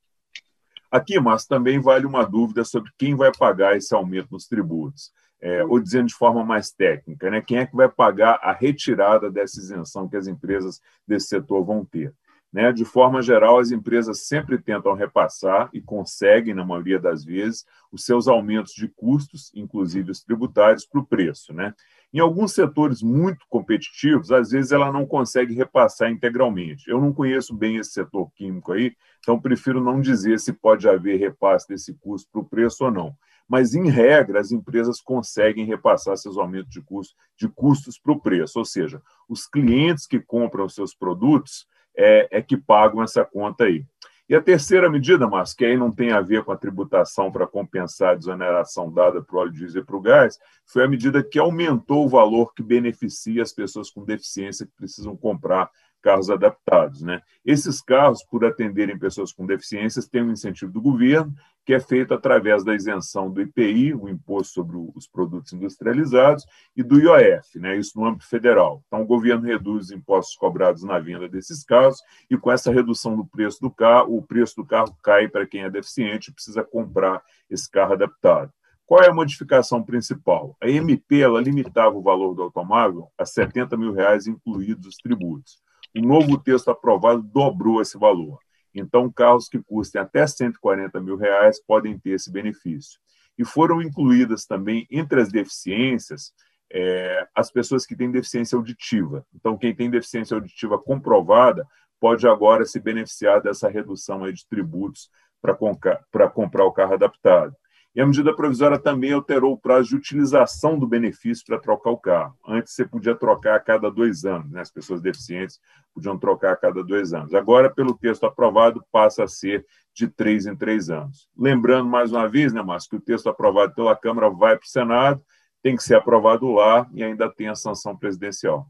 Aqui, 0.90 1.20
mas 1.20 1.44
também 1.44 1.78
vale 1.78 2.06
uma 2.06 2.24
dúvida 2.24 2.64
sobre 2.64 2.90
quem 2.96 3.14
vai 3.14 3.30
pagar 3.30 3.76
esse 3.76 3.94
aumento 3.94 4.28
nos 4.30 4.46
tributos. 4.46 5.12
É, 5.38 5.62
ou 5.62 5.78
dizendo 5.78 6.06
de 6.06 6.14
forma 6.14 6.42
mais 6.42 6.70
técnica, 6.70 7.30
né, 7.30 7.42
quem 7.42 7.58
é 7.58 7.66
que 7.66 7.76
vai 7.76 7.88
pagar 7.90 8.40
a 8.42 8.52
retirada 8.52 9.30
dessa 9.30 9.60
isenção 9.60 10.08
que 10.08 10.16
as 10.16 10.26
empresas 10.26 10.80
desse 11.06 11.28
setor 11.28 11.62
vão 11.62 11.84
ter? 11.84 12.14
Né? 12.52 12.72
De 12.72 12.84
forma 12.84 13.20
geral, 13.20 13.58
as 13.58 13.70
empresas 13.70 14.26
sempre 14.26 14.58
tentam 14.58 14.94
repassar 14.94 15.68
e 15.72 15.80
conseguem, 15.80 16.54
na 16.54 16.64
maioria 16.64 16.98
das 16.98 17.24
vezes, 17.24 17.64
os 17.92 18.04
seus 18.04 18.26
aumentos 18.26 18.72
de 18.72 18.88
custos, 18.88 19.50
inclusive 19.54 20.10
os 20.10 20.22
tributários, 20.22 20.86
para 20.86 21.00
o 21.00 21.06
preço. 21.06 21.52
Né? 21.52 21.74
Em 22.12 22.20
alguns 22.20 22.52
setores 22.52 23.02
muito 23.02 23.44
competitivos, 23.50 24.32
às 24.32 24.50
vezes 24.50 24.72
ela 24.72 24.90
não 24.90 25.04
consegue 25.04 25.52
repassar 25.52 26.10
integralmente. 26.10 26.88
Eu 26.88 27.00
não 27.00 27.12
conheço 27.12 27.54
bem 27.54 27.76
esse 27.76 27.90
setor 27.90 28.30
químico 28.34 28.72
aí, 28.72 28.94
então 29.18 29.38
prefiro 29.38 29.82
não 29.82 30.00
dizer 30.00 30.40
se 30.40 30.54
pode 30.54 30.88
haver 30.88 31.18
repasse 31.18 31.68
desse 31.68 31.92
custo 31.94 32.30
para 32.32 32.40
o 32.40 32.48
preço 32.48 32.84
ou 32.84 32.90
não. 32.90 33.14
Mas, 33.46 33.74
em 33.74 33.88
regra, 33.88 34.40
as 34.40 34.52
empresas 34.52 35.00
conseguem 35.00 35.64
repassar 35.64 36.16
seus 36.18 36.36
aumentos 36.36 36.70
de, 36.70 36.82
custo, 36.82 37.14
de 37.34 37.48
custos 37.48 37.98
para 37.98 38.12
o 38.12 38.20
preço, 38.20 38.58
ou 38.58 38.64
seja, 38.64 39.00
os 39.26 39.46
clientes 39.46 40.06
que 40.06 40.20
compram 40.20 40.66
os 40.66 40.74
seus 40.74 40.94
produtos 40.94 41.66
é, 41.98 42.28
é 42.30 42.42
que 42.42 42.56
pagam 42.56 43.02
essa 43.02 43.24
conta 43.24 43.64
aí. 43.64 43.84
E 44.28 44.34
a 44.34 44.42
terceira 44.42 44.90
medida, 44.90 45.26
Márcio, 45.26 45.56
que 45.56 45.64
aí 45.64 45.76
não 45.76 45.90
tem 45.90 46.12
a 46.12 46.20
ver 46.20 46.44
com 46.44 46.52
a 46.52 46.56
tributação 46.56 47.32
para 47.32 47.46
compensar 47.46 48.10
a 48.10 48.14
desoneração 48.14 48.92
dada 48.92 49.22
para 49.22 49.36
o 49.36 49.40
óleo 49.40 49.52
diesel 49.52 49.82
e 49.82 49.84
para 49.84 49.96
o 49.96 50.00
gás, 50.02 50.38
foi 50.66 50.84
a 50.84 50.88
medida 50.88 51.24
que 51.24 51.38
aumentou 51.38 52.04
o 52.04 52.08
valor 52.08 52.52
que 52.52 52.62
beneficia 52.62 53.42
as 53.42 53.52
pessoas 53.52 53.90
com 53.90 54.04
deficiência 54.04 54.66
que 54.66 54.72
precisam 54.76 55.16
comprar 55.16 55.70
carros 56.02 56.30
adaptados. 56.30 57.02
Né? 57.02 57.20
Esses 57.44 57.80
carros, 57.80 58.24
por 58.24 58.44
atenderem 58.44 58.98
pessoas 58.98 59.32
com 59.32 59.46
deficiências, 59.46 60.08
têm 60.08 60.22
um 60.22 60.32
incentivo 60.32 60.72
do 60.72 60.80
governo, 60.80 61.34
que 61.64 61.74
é 61.74 61.80
feito 61.80 62.14
através 62.14 62.64
da 62.64 62.74
isenção 62.74 63.30
do 63.30 63.42
IPI, 63.42 63.92
o 63.92 64.08
Imposto 64.08 64.54
sobre 64.54 64.76
os 64.94 65.06
Produtos 65.06 65.52
Industrializados, 65.52 66.46
e 66.74 66.82
do 66.82 66.98
IOF, 66.98 67.58
né? 67.58 67.76
isso 67.76 67.98
no 67.98 68.06
âmbito 68.06 68.26
federal. 68.26 68.82
Então, 68.86 69.02
o 69.02 69.06
governo 69.06 69.44
reduz 69.44 69.86
os 69.86 69.90
impostos 69.90 70.34
cobrados 70.34 70.82
na 70.82 70.98
venda 70.98 71.28
desses 71.28 71.62
carros, 71.64 72.00
e 72.30 72.38
com 72.38 72.50
essa 72.50 72.72
redução 72.72 73.16
do 73.16 73.26
preço 73.26 73.60
do 73.60 73.70
carro, 73.70 74.16
o 74.16 74.22
preço 74.22 74.56
do 74.56 74.64
carro 74.64 74.96
cai 75.02 75.28
para 75.28 75.46
quem 75.46 75.62
é 75.62 75.70
deficiente 75.70 76.30
e 76.30 76.34
precisa 76.34 76.64
comprar 76.64 77.22
esse 77.50 77.70
carro 77.70 77.92
adaptado. 77.92 78.50
Qual 78.88 79.02
é 79.02 79.10
a 79.10 79.14
modificação 79.14 79.82
principal? 79.82 80.56
A 80.62 80.70
MP 80.70 81.20
ela 81.20 81.42
limitava 81.42 81.94
o 81.94 82.02
valor 82.02 82.34
do 82.34 82.42
automóvel 82.42 83.08
a 83.18 83.26
70 83.26 83.76
mil 83.76 83.92
reais, 83.92 84.26
incluídos 84.26 84.86
os 84.86 84.96
tributos. 84.96 85.58
O 85.98 86.06
novo 86.06 86.38
texto 86.38 86.70
aprovado 86.70 87.22
dobrou 87.22 87.82
esse 87.82 87.98
valor. 87.98 88.38
Então, 88.72 89.10
carros 89.10 89.48
que 89.48 89.60
custem 89.60 90.00
até 90.00 90.24
140 90.26 91.00
mil 91.00 91.16
reais 91.16 91.60
podem 91.60 91.98
ter 91.98 92.10
esse 92.10 92.30
benefício. 92.30 93.00
E 93.36 93.44
foram 93.44 93.82
incluídas 93.82 94.46
também, 94.46 94.86
entre 94.90 95.20
as 95.20 95.30
deficiências, 95.30 96.32
é, 96.72 97.26
as 97.34 97.50
pessoas 97.50 97.84
que 97.84 97.96
têm 97.96 98.10
deficiência 98.10 98.56
auditiva. 98.56 99.26
Então, 99.34 99.58
quem 99.58 99.74
tem 99.74 99.90
deficiência 99.90 100.36
auditiva 100.36 100.78
comprovada 100.78 101.66
pode 101.98 102.28
agora 102.28 102.64
se 102.64 102.78
beneficiar 102.78 103.42
dessa 103.42 103.68
redução 103.68 104.30
de 104.30 104.46
tributos 104.46 105.10
para 105.42 106.28
comprar 106.28 106.64
o 106.64 106.72
carro 106.72 106.94
adaptado. 106.94 107.56
E 107.94 108.00
a 108.00 108.06
medida 108.06 108.34
provisória 108.34 108.78
também 108.78 109.12
alterou 109.12 109.52
o 109.52 109.58
prazo 109.58 109.88
de 109.88 109.96
utilização 109.96 110.78
do 110.78 110.86
benefício 110.86 111.44
para 111.46 111.58
trocar 111.58 111.90
o 111.90 111.98
carro. 111.98 112.36
Antes 112.46 112.74
você 112.74 112.84
podia 112.84 113.14
trocar 113.14 113.56
a 113.56 113.60
cada 113.60 113.90
dois 113.90 114.24
anos, 114.24 114.50
né? 114.50 114.60
as 114.60 114.70
pessoas 114.70 115.00
deficientes 115.00 115.58
podiam 115.94 116.18
trocar 116.18 116.52
a 116.52 116.56
cada 116.56 116.84
dois 116.84 117.12
anos. 117.12 117.34
Agora, 117.34 117.68
pelo 117.68 117.96
texto 117.96 118.24
aprovado, 118.24 118.84
passa 118.92 119.24
a 119.24 119.28
ser 119.28 119.66
de 119.94 120.06
três 120.06 120.46
em 120.46 120.54
três 120.54 120.90
anos. 120.90 121.28
Lembrando 121.36 121.88
mais 121.88 122.12
uma 122.12 122.28
vez, 122.28 122.52
né, 122.52 122.62
Márcio, 122.62 122.90
que 122.90 122.96
o 122.96 123.00
texto 123.00 123.28
aprovado 123.28 123.74
pela 123.74 123.96
Câmara 123.96 124.30
vai 124.30 124.56
para 124.56 124.64
o 124.64 124.68
Senado, 124.68 125.20
tem 125.60 125.74
que 125.74 125.82
ser 125.82 125.96
aprovado 125.96 126.52
lá 126.52 126.88
e 126.92 127.02
ainda 127.02 127.28
tem 127.28 127.48
a 127.48 127.54
sanção 127.56 127.96
presidencial. 127.96 128.68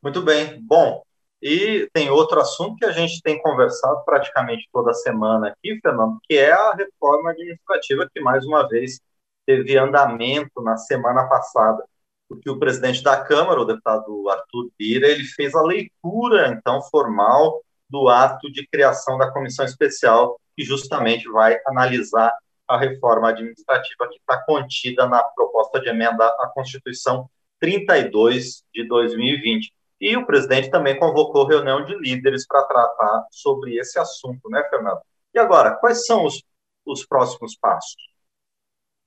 Muito 0.00 0.22
bem. 0.22 0.60
Bom, 0.62 1.02
e 1.42 1.88
tem 1.92 2.10
outro 2.10 2.40
assunto 2.40 2.76
que 2.76 2.84
a 2.84 2.92
gente 2.92 3.20
tem 3.22 3.40
conversado 3.40 4.02
praticamente 4.04 4.68
toda 4.72 4.94
semana 4.94 5.48
aqui, 5.48 5.78
Fernando, 5.82 6.18
que 6.24 6.36
é 6.36 6.52
a 6.52 6.72
reforma 6.72 7.30
administrativa, 7.30 8.08
que 8.12 8.20
mais 8.20 8.46
uma 8.46 8.66
vez 8.66 9.00
teve 9.46 9.76
andamento 9.76 10.62
na 10.62 10.76
semana 10.76 11.28
passada, 11.28 11.84
porque 12.28 12.48
o 12.48 12.58
presidente 12.58 13.02
da 13.02 13.22
Câmara, 13.22 13.60
o 13.60 13.64
deputado 13.64 14.28
Arthur 14.30 14.70
Bira, 14.78 15.06
ele 15.06 15.24
fez 15.24 15.54
a 15.54 15.62
leitura, 15.62 16.48
então, 16.48 16.82
formal 16.82 17.60
do 17.88 18.08
ato 18.08 18.50
de 18.50 18.66
criação 18.66 19.18
da 19.18 19.30
comissão 19.30 19.64
especial, 19.64 20.40
que 20.56 20.64
justamente 20.64 21.28
vai 21.28 21.58
analisar 21.66 22.34
a 22.66 22.78
reforma 22.78 23.28
administrativa 23.28 24.08
que 24.08 24.16
está 24.16 24.42
contida 24.44 25.06
na 25.06 25.22
proposta 25.22 25.80
de 25.80 25.88
emenda 25.88 26.26
à 26.26 26.50
Constituição 26.54 27.28
32 27.60 28.64
de 28.72 28.86
2020. 28.88 29.72
E 30.04 30.18
o 30.18 30.26
presidente 30.26 30.70
também 30.70 30.98
convocou 30.98 31.46
reunião 31.46 31.82
de 31.82 31.96
líderes 31.96 32.46
para 32.46 32.62
tratar 32.64 33.26
sobre 33.30 33.78
esse 33.78 33.98
assunto, 33.98 34.50
né, 34.50 34.62
Fernando? 34.68 35.00
E 35.32 35.38
agora, 35.38 35.74
quais 35.76 36.04
são 36.04 36.26
os, 36.26 36.44
os 36.84 37.06
próximos 37.06 37.56
passos? 37.56 37.96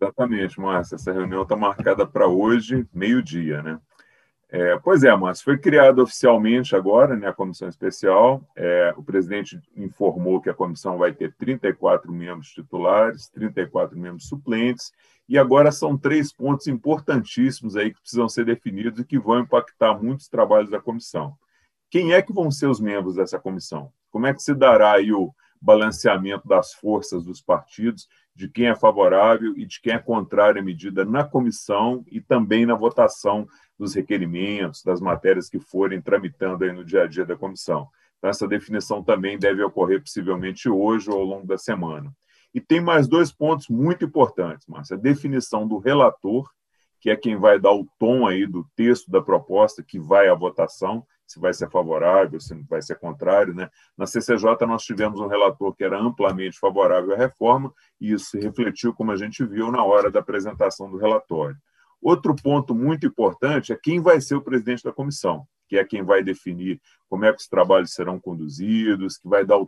Exatamente, 0.01 0.59
Márcia. 0.59 0.95
Essa 0.95 1.11
reunião 1.11 1.43
está 1.43 1.55
marcada 1.55 2.03
para 2.07 2.25
hoje, 2.25 2.83
meio-dia, 2.91 3.61
né? 3.61 3.79
É, 4.49 4.79
pois 4.79 5.03
é, 5.03 5.13
Márcio, 5.13 5.43
foi 5.43 5.57
criada 5.57 6.01
oficialmente 6.01 6.73
agora 6.73 7.17
né, 7.17 7.27
a 7.27 7.33
comissão 7.33 7.67
especial. 7.67 8.41
É, 8.55 8.93
o 8.95 9.03
presidente 9.03 9.59
informou 9.75 10.39
que 10.39 10.49
a 10.49 10.53
comissão 10.53 10.97
vai 10.97 11.11
ter 11.11 11.35
34 11.35 12.11
membros 12.11 12.49
titulares, 12.49 13.27
34 13.29 13.97
membros 13.97 14.27
suplentes, 14.27 14.93
e 15.27 15.37
agora 15.37 15.69
são 15.71 15.97
três 15.97 16.31
pontos 16.31 16.67
importantíssimos 16.67 17.75
aí 17.75 17.93
que 17.93 17.99
precisam 17.99 18.29
ser 18.29 18.45
definidos 18.45 19.01
e 19.01 19.05
que 19.05 19.19
vão 19.19 19.39
impactar 19.39 20.01
muitos 20.01 20.29
trabalhos 20.29 20.69
da 20.69 20.79
comissão. 20.79 21.35
Quem 21.89 22.13
é 22.13 22.21
que 22.21 22.31
vão 22.31 22.49
ser 22.49 22.67
os 22.67 22.79
membros 22.79 23.15
dessa 23.15 23.37
comissão? 23.37 23.91
Como 24.09 24.27
é 24.27 24.33
que 24.33 24.41
se 24.41 24.53
dará 24.53 24.93
aí 24.93 25.11
o 25.11 25.33
balanceamento 25.61 26.47
das 26.47 26.73
forças 26.73 27.23
dos 27.23 27.41
partidos, 27.41 28.07
de 28.35 28.47
quem 28.47 28.67
é 28.67 28.75
favorável 28.75 29.53
e 29.57 29.65
de 29.65 29.81
quem 29.81 29.93
é 29.93 29.99
contrário 29.99 30.61
à 30.61 30.63
medida 30.63 31.03
na 31.03 31.23
comissão 31.23 32.03
e 32.07 32.21
também 32.21 32.65
na 32.65 32.75
votação 32.75 33.47
dos 33.77 33.93
requerimentos, 33.93 34.83
das 34.83 34.99
matérias 34.99 35.49
que 35.49 35.59
forem 35.59 36.01
tramitando 36.01 36.63
aí 36.63 36.71
no 36.71 36.83
dia 36.83 37.03
a 37.03 37.07
dia 37.07 37.25
da 37.25 37.35
comissão. 37.35 37.87
Então, 38.17 38.29
essa 38.29 38.47
definição 38.47 39.03
também 39.03 39.37
deve 39.37 39.63
ocorrer 39.63 40.01
possivelmente 40.01 40.69
hoje 40.69 41.09
ou 41.09 41.19
ao 41.19 41.25
longo 41.25 41.45
da 41.45 41.57
semana. 41.57 42.11
E 42.53 42.59
tem 42.59 42.81
mais 42.81 43.07
dois 43.07 43.31
pontos 43.31 43.67
muito 43.67 44.03
importantes, 44.05 44.65
Márcia. 44.67 44.97
A 44.97 44.99
definição 44.99 45.67
do 45.67 45.77
relator, 45.77 46.49
que 46.99 47.09
é 47.09 47.15
quem 47.15 47.37
vai 47.37 47.59
dar 47.59 47.73
o 47.73 47.87
tom 47.99 48.25
aí 48.25 48.47
do 48.47 48.65
texto 48.75 49.11
da 49.11 49.21
proposta 49.21 49.83
que 49.83 49.99
vai 49.99 50.27
à 50.27 50.33
votação, 50.33 51.05
se 51.27 51.39
vai 51.39 51.53
ser 51.53 51.69
favorável, 51.69 52.39
se 52.39 52.55
vai 52.67 52.81
ser 52.81 52.95
contrário. 52.95 53.53
Né? 53.53 53.69
Na 53.97 54.07
CCJ, 54.07 54.65
nós 54.65 54.83
tivemos 54.83 55.19
um 55.19 55.27
relator 55.27 55.75
que 55.75 55.83
era 55.83 55.99
amplamente 55.99 56.57
favorável 56.57 57.13
à 57.13 57.17
reforma, 57.17 57.71
e 57.99 58.13
isso 58.13 58.31
se 58.31 58.39
refletiu, 58.39 58.93
como 58.93 59.11
a 59.11 59.17
gente 59.17 59.45
viu, 59.45 59.71
na 59.71 59.83
hora 59.83 60.09
da 60.09 60.21
apresentação 60.21 60.89
do 60.89 60.97
relatório. 60.97 61.57
Outro 62.01 62.35
ponto 62.35 62.75
muito 62.75 63.05
importante 63.05 63.73
é 63.73 63.79
quem 63.81 63.99
vai 63.99 64.21
ser 64.21 64.35
o 64.35 64.41
presidente 64.41 64.83
da 64.83 64.93
comissão, 64.93 65.45
que 65.67 65.77
é 65.77 65.83
quem 65.83 66.03
vai 66.03 66.23
definir 66.23 66.79
como 67.09 67.25
é 67.25 67.33
que 67.33 67.41
os 67.41 67.47
trabalhos 67.47 67.93
serão 67.93 68.19
conduzidos, 68.19 69.17
que 69.17 69.27
vai 69.27 69.45
dar 69.45 69.57
o, 69.57 69.67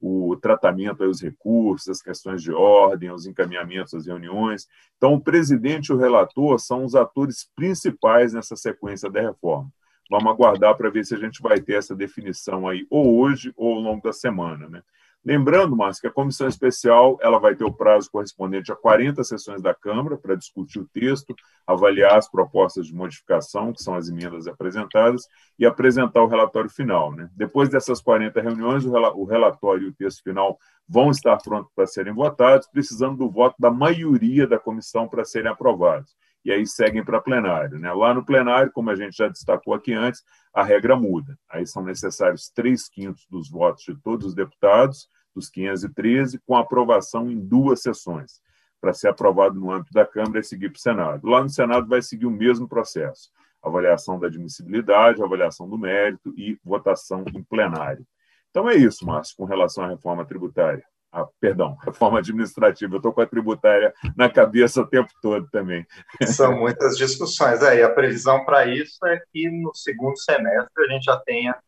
o 0.00 0.36
tratamento 0.36 1.04
aos 1.04 1.20
recursos, 1.20 1.88
as 1.88 2.02
questões 2.02 2.42
de 2.42 2.52
ordem, 2.52 3.10
os 3.10 3.26
encaminhamentos 3.26 3.94
às 3.94 4.06
reuniões. 4.06 4.66
Então, 4.96 5.14
o 5.14 5.20
presidente 5.20 5.88
e 5.88 5.92
o 5.92 5.98
relator 5.98 6.58
são 6.58 6.84
os 6.84 6.94
atores 6.94 7.48
principais 7.54 8.32
nessa 8.32 8.56
sequência 8.56 9.10
da 9.10 9.20
reforma. 9.20 9.70
Vamos 10.10 10.32
aguardar 10.32 10.76
para 10.76 10.90
ver 10.90 11.04
se 11.04 11.14
a 11.14 11.18
gente 11.18 11.40
vai 11.40 11.60
ter 11.60 11.74
essa 11.74 11.94
definição 11.94 12.66
aí 12.66 12.84
ou 12.90 13.20
hoje 13.20 13.52
ou 13.56 13.74
ao 13.74 13.80
longo 13.80 14.02
da 14.02 14.12
semana. 14.12 14.68
Né? 14.68 14.82
Lembrando, 15.22 15.76
Márcio, 15.76 16.00
que 16.00 16.06
a 16.06 16.12
comissão 16.12 16.48
especial 16.48 17.18
ela 17.20 17.38
vai 17.38 17.54
ter 17.54 17.64
o 17.64 17.72
prazo 17.72 18.10
correspondente 18.10 18.72
a 18.72 18.76
40 18.76 19.22
sessões 19.22 19.60
da 19.60 19.74
Câmara 19.74 20.16
para 20.16 20.34
discutir 20.34 20.78
o 20.78 20.88
texto, 20.88 21.34
avaliar 21.66 22.16
as 22.16 22.30
propostas 22.30 22.86
de 22.86 22.94
modificação, 22.94 23.70
que 23.70 23.82
são 23.82 23.94
as 23.94 24.08
emendas 24.08 24.46
apresentadas, 24.46 25.26
e 25.58 25.66
apresentar 25.66 26.22
o 26.22 26.26
relatório 26.26 26.70
final. 26.70 27.12
Né? 27.12 27.28
Depois 27.36 27.68
dessas 27.68 28.00
40 28.00 28.40
reuniões, 28.40 28.86
o 28.86 29.24
relatório 29.24 29.88
e 29.88 29.90
o 29.90 29.94
texto 29.94 30.22
final 30.22 30.58
vão 30.88 31.10
estar 31.10 31.36
prontos 31.36 31.70
para 31.76 31.86
serem 31.86 32.14
votados, 32.14 32.66
precisando 32.66 33.18
do 33.18 33.30
voto 33.30 33.56
da 33.58 33.70
maioria 33.70 34.46
da 34.46 34.58
comissão 34.58 35.06
para 35.06 35.24
serem 35.26 35.50
aprovados 35.50 36.16
e 36.44 36.50
aí 36.50 36.66
seguem 36.66 37.04
para 37.04 37.20
plenário. 37.20 37.78
Né? 37.78 37.92
Lá 37.92 38.14
no 38.14 38.24
plenário, 38.24 38.72
como 38.72 38.90
a 38.90 38.96
gente 38.96 39.16
já 39.16 39.28
destacou 39.28 39.74
aqui 39.74 39.92
antes, 39.92 40.22
a 40.54 40.62
regra 40.62 40.96
muda. 40.96 41.38
Aí 41.48 41.66
são 41.66 41.82
necessários 41.82 42.50
três 42.50 42.88
quintos 42.88 43.26
dos 43.30 43.50
votos 43.50 43.84
de 43.84 43.94
todos 44.00 44.26
os 44.26 44.34
deputados, 44.34 45.08
dos 45.34 45.48
513, 45.48 46.40
com 46.46 46.56
aprovação 46.56 47.30
em 47.30 47.38
duas 47.38 47.82
sessões, 47.82 48.40
para 48.80 48.92
ser 48.92 49.08
aprovado 49.08 49.60
no 49.60 49.70
âmbito 49.70 49.92
da 49.92 50.04
Câmara 50.04 50.40
e 50.40 50.44
seguir 50.44 50.70
para 50.70 50.78
o 50.78 50.80
Senado. 50.80 51.28
Lá 51.28 51.42
no 51.42 51.50
Senado 51.50 51.86
vai 51.86 52.02
seguir 52.02 52.26
o 52.26 52.30
mesmo 52.30 52.68
processo: 52.68 53.30
avaliação 53.62 54.18
da 54.18 54.26
admissibilidade, 54.26 55.22
avaliação 55.22 55.68
do 55.68 55.78
mérito 55.78 56.34
e 56.36 56.58
votação 56.64 57.24
em 57.32 57.42
plenário. 57.44 58.04
Então 58.50 58.68
é 58.68 58.74
isso, 58.74 59.06
Márcio, 59.06 59.36
com 59.36 59.44
relação 59.44 59.84
à 59.84 59.88
reforma 59.88 60.24
tributária 60.24 60.84
ah, 61.12 61.26
perdão, 61.40 61.76
reforma 61.82 62.18
administrativa. 62.18 62.94
Eu 62.94 62.98
estou 62.98 63.12
com 63.12 63.20
a 63.20 63.26
tributária 63.26 63.92
na 64.16 64.30
cabeça 64.30 64.80
o 64.80 64.86
tempo 64.86 65.10
todo 65.20 65.48
também. 65.50 65.84
São 66.26 66.56
muitas 66.56 66.96
discussões. 66.96 67.62
É, 67.62 67.78
e 67.78 67.82
a 67.82 67.92
previsão 67.92 68.44
para 68.44 68.66
isso 68.66 69.04
é 69.06 69.20
que 69.32 69.50
no 69.50 69.74
segundo 69.74 70.16
semestre 70.16 70.84
a 70.84 70.92
gente 70.92 71.04
já 71.04 71.16
tenha 71.18 71.58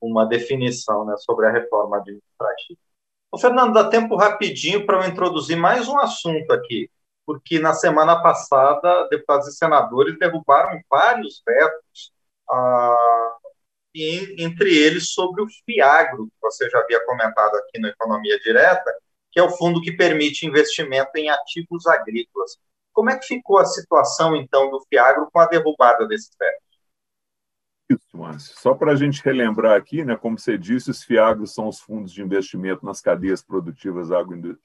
uma 0.00 0.24
definição 0.24 1.04
né, 1.04 1.16
sobre 1.18 1.46
a 1.46 1.50
reforma 1.50 1.98
administrativa. 1.98 2.78
Ô, 3.30 3.38
Fernando, 3.38 3.72
dá 3.72 3.88
tempo 3.88 4.14
rapidinho 4.14 4.86
para 4.86 5.04
eu 5.04 5.10
introduzir 5.10 5.56
mais 5.56 5.88
um 5.88 5.98
assunto 5.98 6.52
aqui, 6.52 6.88
porque 7.26 7.58
na 7.58 7.72
semana 7.72 8.22
passada 8.22 9.08
deputados 9.08 9.48
e 9.48 9.52
senadores 9.52 10.18
derrubaram 10.18 10.80
vários 10.88 11.42
vetos 11.46 12.12
ah, 12.50 13.36
e 13.94 14.42
entre 14.42 14.76
eles 14.76 15.12
sobre 15.12 15.42
o 15.42 15.46
FIAGRO, 15.64 16.26
que 16.26 16.40
você 16.40 16.68
já 16.70 16.78
havia 16.78 17.04
comentado 17.04 17.54
aqui 17.56 17.78
no 17.78 17.88
Economia 17.88 18.38
Direta, 18.40 18.92
que 19.30 19.40
é 19.40 19.42
o 19.42 19.50
fundo 19.50 19.80
que 19.80 19.92
permite 19.92 20.46
investimento 20.46 21.10
em 21.16 21.30
ativos 21.30 21.86
agrícolas. 21.86 22.58
Como 22.92 23.10
é 23.10 23.18
que 23.18 23.26
ficou 23.26 23.58
a 23.58 23.64
situação, 23.64 24.36
então, 24.36 24.70
do 24.70 24.84
FIAGRO 24.88 25.28
com 25.32 25.40
a 25.40 25.46
derrubada 25.46 26.06
desses 26.06 26.30
vetos? 26.38 26.71
Isso, 27.92 28.16
Márcio. 28.16 28.54
Só 28.58 28.74
para 28.74 28.92
a 28.92 28.96
gente 28.96 29.22
relembrar 29.22 29.76
aqui, 29.76 30.04
né, 30.04 30.16
como 30.16 30.38
você 30.38 30.56
disse, 30.56 30.90
os 30.90 31.02
FIAGROS 31.02 31.52
são 31.52 31.68
os 31.68 31.80
fundos 31.80 32.12
de 32.12 32.22
investimento 32.22 32.84
nas 32.84 33.00
cadeias 33.00 33.42
produtivas 33.42 34.08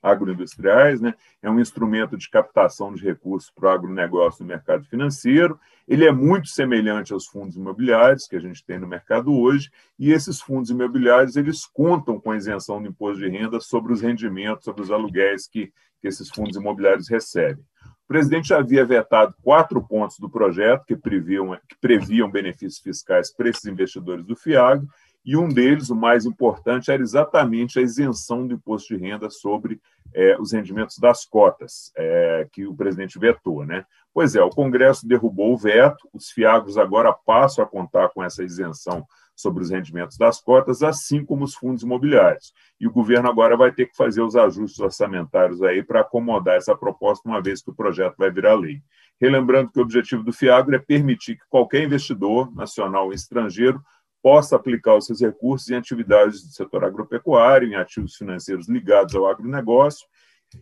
agroindustriais, 0.01 1.01
né? 1.01 1.13
é 1.41 1.49
um 1.49 1.59
instrumento 1.59 2.17
de 2.17 2.29
captação 2.29 2.93
de 2.93 3.03
recursos 3.03 3.51
para 3.51 3.69
o 3.69 3.71
agronegócio 3.71 4.43
no 4.43 4.47
mercado 4.47 4.85
financeiro. 4.85 5.59
Ele 5.87 6.05
é 6.05 6.11
muito 6.11 6.47
semelhante 6.47 7.13
aos 7.13 7.25
fundos 7.27 7.55
imobiliários 7.55 8.27
que 8.27 8.35
a 8.35 8.39
gente 8.39 8.63
tem 8.63 8.79
no 8.79 8.87
mercado 8.87 9.33
hoje, 9.33 9.69
e 9.97 10.11
esses 10.11 10.41
fundos 10.41 10.69
imobiliários 10.69 11.35
eles 11.35 11.65
contam 11.65 12.19
com 12.19 12.31
a 12.31 12.37
isenção 12.37 12.81
do 12.81 12.87
imposto 12.87 13.23
de 13.23 13.29
renda 13.29 13.59
sobre 13.59 13.93
os 13.93 14.01
rendimentos, 14.01 14.65
sobre 14.65 14.81
os 14.81 14.91
aluguéis 14.91 15.47
que, 15.47 15.71
que 16.01 16.07
esses 16.07 16.29
fundos 16.29 16.55
imobiliários 16.55 17.09
recebem. 17.09 17.63
O 18.07 18.13
presidente 18.13 18.47
já 18.47 18.59
havia 18.59 18.85
vetado 18.85 19.35
quatro 19.43 19.85
pontos 19.85 20.17
do 20.17 20.29
projeto 20.29 20.85
que 20.85 20.95
previam, 20.95 21.59
que 21.67 21.75
previam 21.81 22.31
benefícios 22.31 22.79
fiscais 22.79 23.29
para 23.29 23.49
esses 23.49 23.65
investidores 23.65 24.25
do 24.25 24.33
FIAG, 24.33 24.87
e 25.25 25.35
um 25.35 25.49
deles, 25.49 25.89
o 25.89 25.95
mais 25.95 26.25
importante, 26.25 26.89
era 26.89 27.03
exatamente 27.03 27.77
a 27.77 27.81
isenção 27.81 28.47
do 28.47 28.53
imposto 28.53 28.95
de 28.95 29.03
renda 29.03 29.29
sobre 29.29 29.81
é, 30.13 30.39
os 30.39 30.53
rendimentos 30.53 30.97
das 30.99 31.25
cotas, 31.25 31.91
é, 31.97 32.47
que 32.49 32.65
o 32.65 32.73
presidente 32.73 33.19
vetou. 33.19 33.65
Né? 33.65 33.85
Pois 34.13 34.37
é, 34.37 34.41
o 34.41 34.51
Congresso 34.51 35.05
derrubou 35.05 35.53
o 35.53 35.57
veto, 35.57 36.07
os 36.13 36.31
FIAGos 36.31 36.77
agora 36.77 37.11
passam 37.11 37.61
a 37.61 37.67
contar 37.67 38.07
com 38.07 38.23
essa 38.23 38.41
isenção 38.41 39.05
sobre 39.37 39.63
os 39.63 39.69
rendimentos 39.69 40.17
das 40.17 40.41
cotas, 40.41 40.81
assim 40.81 41.23
como 41.23 41.45
os 41.45 41.53
fundos 41.53 41.83
imobiliários. 41.83 42.51
E 42.79 42.87
o 42.87 42.91
governo 42.91 43.29
agora 43.29 43.55
vai 43.55 43.71
ter 43.71 43.85
que 43.85 43.95
fazer 43.95 44.21
os 44.21 44.35
ajustes 44.35 44.79
orçamentários 44.79 45.61
aí 45.61 45.83
para 45.83 46.01
acomodar 46.01 46.55
essa 46.55 46.75
proposta, 46.75 47.29
uma 47.29 47.41
vez 47.41 47.61
que 47.61 47.69
o 47.69 47.75
projeto 47.75 48.15
vai 48.17 48.31
virar 48.31 48.55
lei. 48.55 48.81
Relembrando 49.21 49.71
que 49.71 49.79
o 49.79 49.83
objetivo 49.83 50.23
do 50.23 50.33
FIAGRO 50.33 50.75
é 50.75 50.79
permitir 50.79 51.35
que 51.35 51.45
qualquer 51.49 51.83
investidor, 51.83 52.51
nacional 52.55 53.05
ou 53.05 53.13
estrangeiro, 53.13 53.79
possa 54.23 54.55
aplicar 54.55 54.95
os 54.95 55.05
seus 55.05 55.21
recursos 55.21 55.69
em 55.69 55.75
atividades 55.75 56.43
do 56.43 56.49
setor 56.49 56.83
agropecuário, 56.83 57.67
em 57.67 57.75
ativos 57.75 58.15
financeiros 58.15 58.67
ligados 58.67 59.15
ao 59.15 59.27
agronegócio 59.27 60.07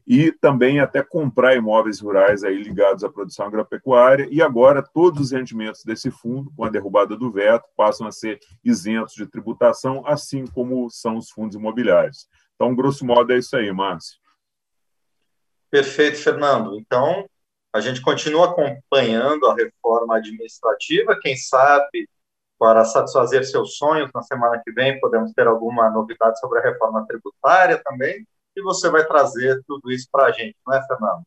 e 0.06 0.32
também 0.32 0.80
até 0.80 1.04
comprar 1.04 1.56
imóveis 1.56 2.00
rurais 2.00 2.44
aí 2.44 2.62
ligados 2.62 3.04
à 3.04 3.10
produção 3.10 3.46
agropecuária. 3.46 4.28
E 4.32 4.42
agora 4.42 4.82
todos 4.82 5.22
os 5.22 5.32
rendimentos 5.32 5.84
desse 5.84 6.12
fundo, 6.12 6.52
com 6.56 6.64
a 6.64 6.70
derrubada 6.70 7.16
do 7.16 7.32
veto, 7.32 7.68
passam 7.76 8.08
a 8.08 8.12
ser 8.12 8.40
isentos 8.64 9.14
de 9.14 9.26
tributação, 9.26 10.04
assim 10.06 10.46
como 10.46 10.90
são 10.90 11.18
os 11.18 11.30
fundos 11.30 11.56
imobiliários. 11.56 12.28
Então, 12.56 12.76
grosso 12.76 13.06
modo, 13.06 13.34
é 13.34 13.38
isso 13.38 13.56
aí, 13.56 13.72
Márcio. 13.72 14.18
Perfeito, 15.70 16.18
Fernando. 16.18 16.78
Então, 16.80 17.26
a 17.74 17.82
gente 17.82 18.02
continua 18.02 18.52
acompanhando 18.52 19.48
a 19.48 19.56
reforma 19.56 20.18
administrativa, 20.18 21.20
quem 21.22 21.36
sabe 21.36 22.08
para 22.58 22.86
satisfazer 22.86 23.46
seus 23.46 23.76
sonhos 23.76 24.10
na 24.16 24.22
semana 24.22 24.62
que 24.64 24.72
vem 24.72 24.98
podemos 25.02 25.34
ter 25.34 25.46
alguma 25.46 25.90
novidade 25.90 26.40
sobre 26.40 26.60
a 26.60 26.62
reforma 26.62 27.06
tributária 27.06 27.82
também 27.84 28.26
e 28.56 28.62
você 28.62 28.90
vai 28.90 29.06
trazer 29.06 29.62
tudo 29.68 29.92
isso 29.92 30.08
para 30.12 30.28
a 30.28 30.32
gente, 30.32 30.56
não 30.66 30.74
é, 30.74 30.86
Fernando? 30.88 31.24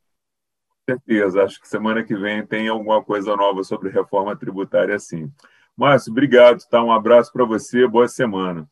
Com 0.86 0.92
certeza, 0.92 1.44
acho 1.44 1.60
que 1.60 1.68
semana 1.68 2.02
que 2.02 2.16
vem 2.16 2.46
tem 2.46 2.68
alguma 2.68 3.02
coisa 3.02 3.36
nova 3.36 3.62
sobre 3.62 3.90
reforma 3.90 4.36
tributária, 4.36 4.98
sim. 4.98 5.30
Márcio, 5.76 6.10
obrigado, 6.10 6.58
tá? 6.68 6.82
Um 6.82 6.90
abraço 6.90 7.32
para 7.32 7.44
você, 7.44 7.86
boa 7.86 8.08
semana. 8.08 8.68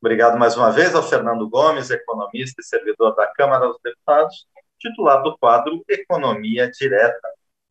Obrigado 0.00 0.38
mais 0.38 0.56
uma 0.56 0.70
vez 0.70 0.94
ao 0.94 1.02
Fernando 1.02 1.48
Gomes, 1.48 1.90
economista 1.90 2.60
e 2.60 2.64
servidor 2.64 3.14
da 3.14 3.26
Câmara 3.26 3.66
dos 3.66 3.78
Deputados, 3.82 4.46
titular 4.78 5.22
do 5.22 5.36
quadro 5.38 5.84
Economia 5.88 6.70
Direta. 6.70 7.37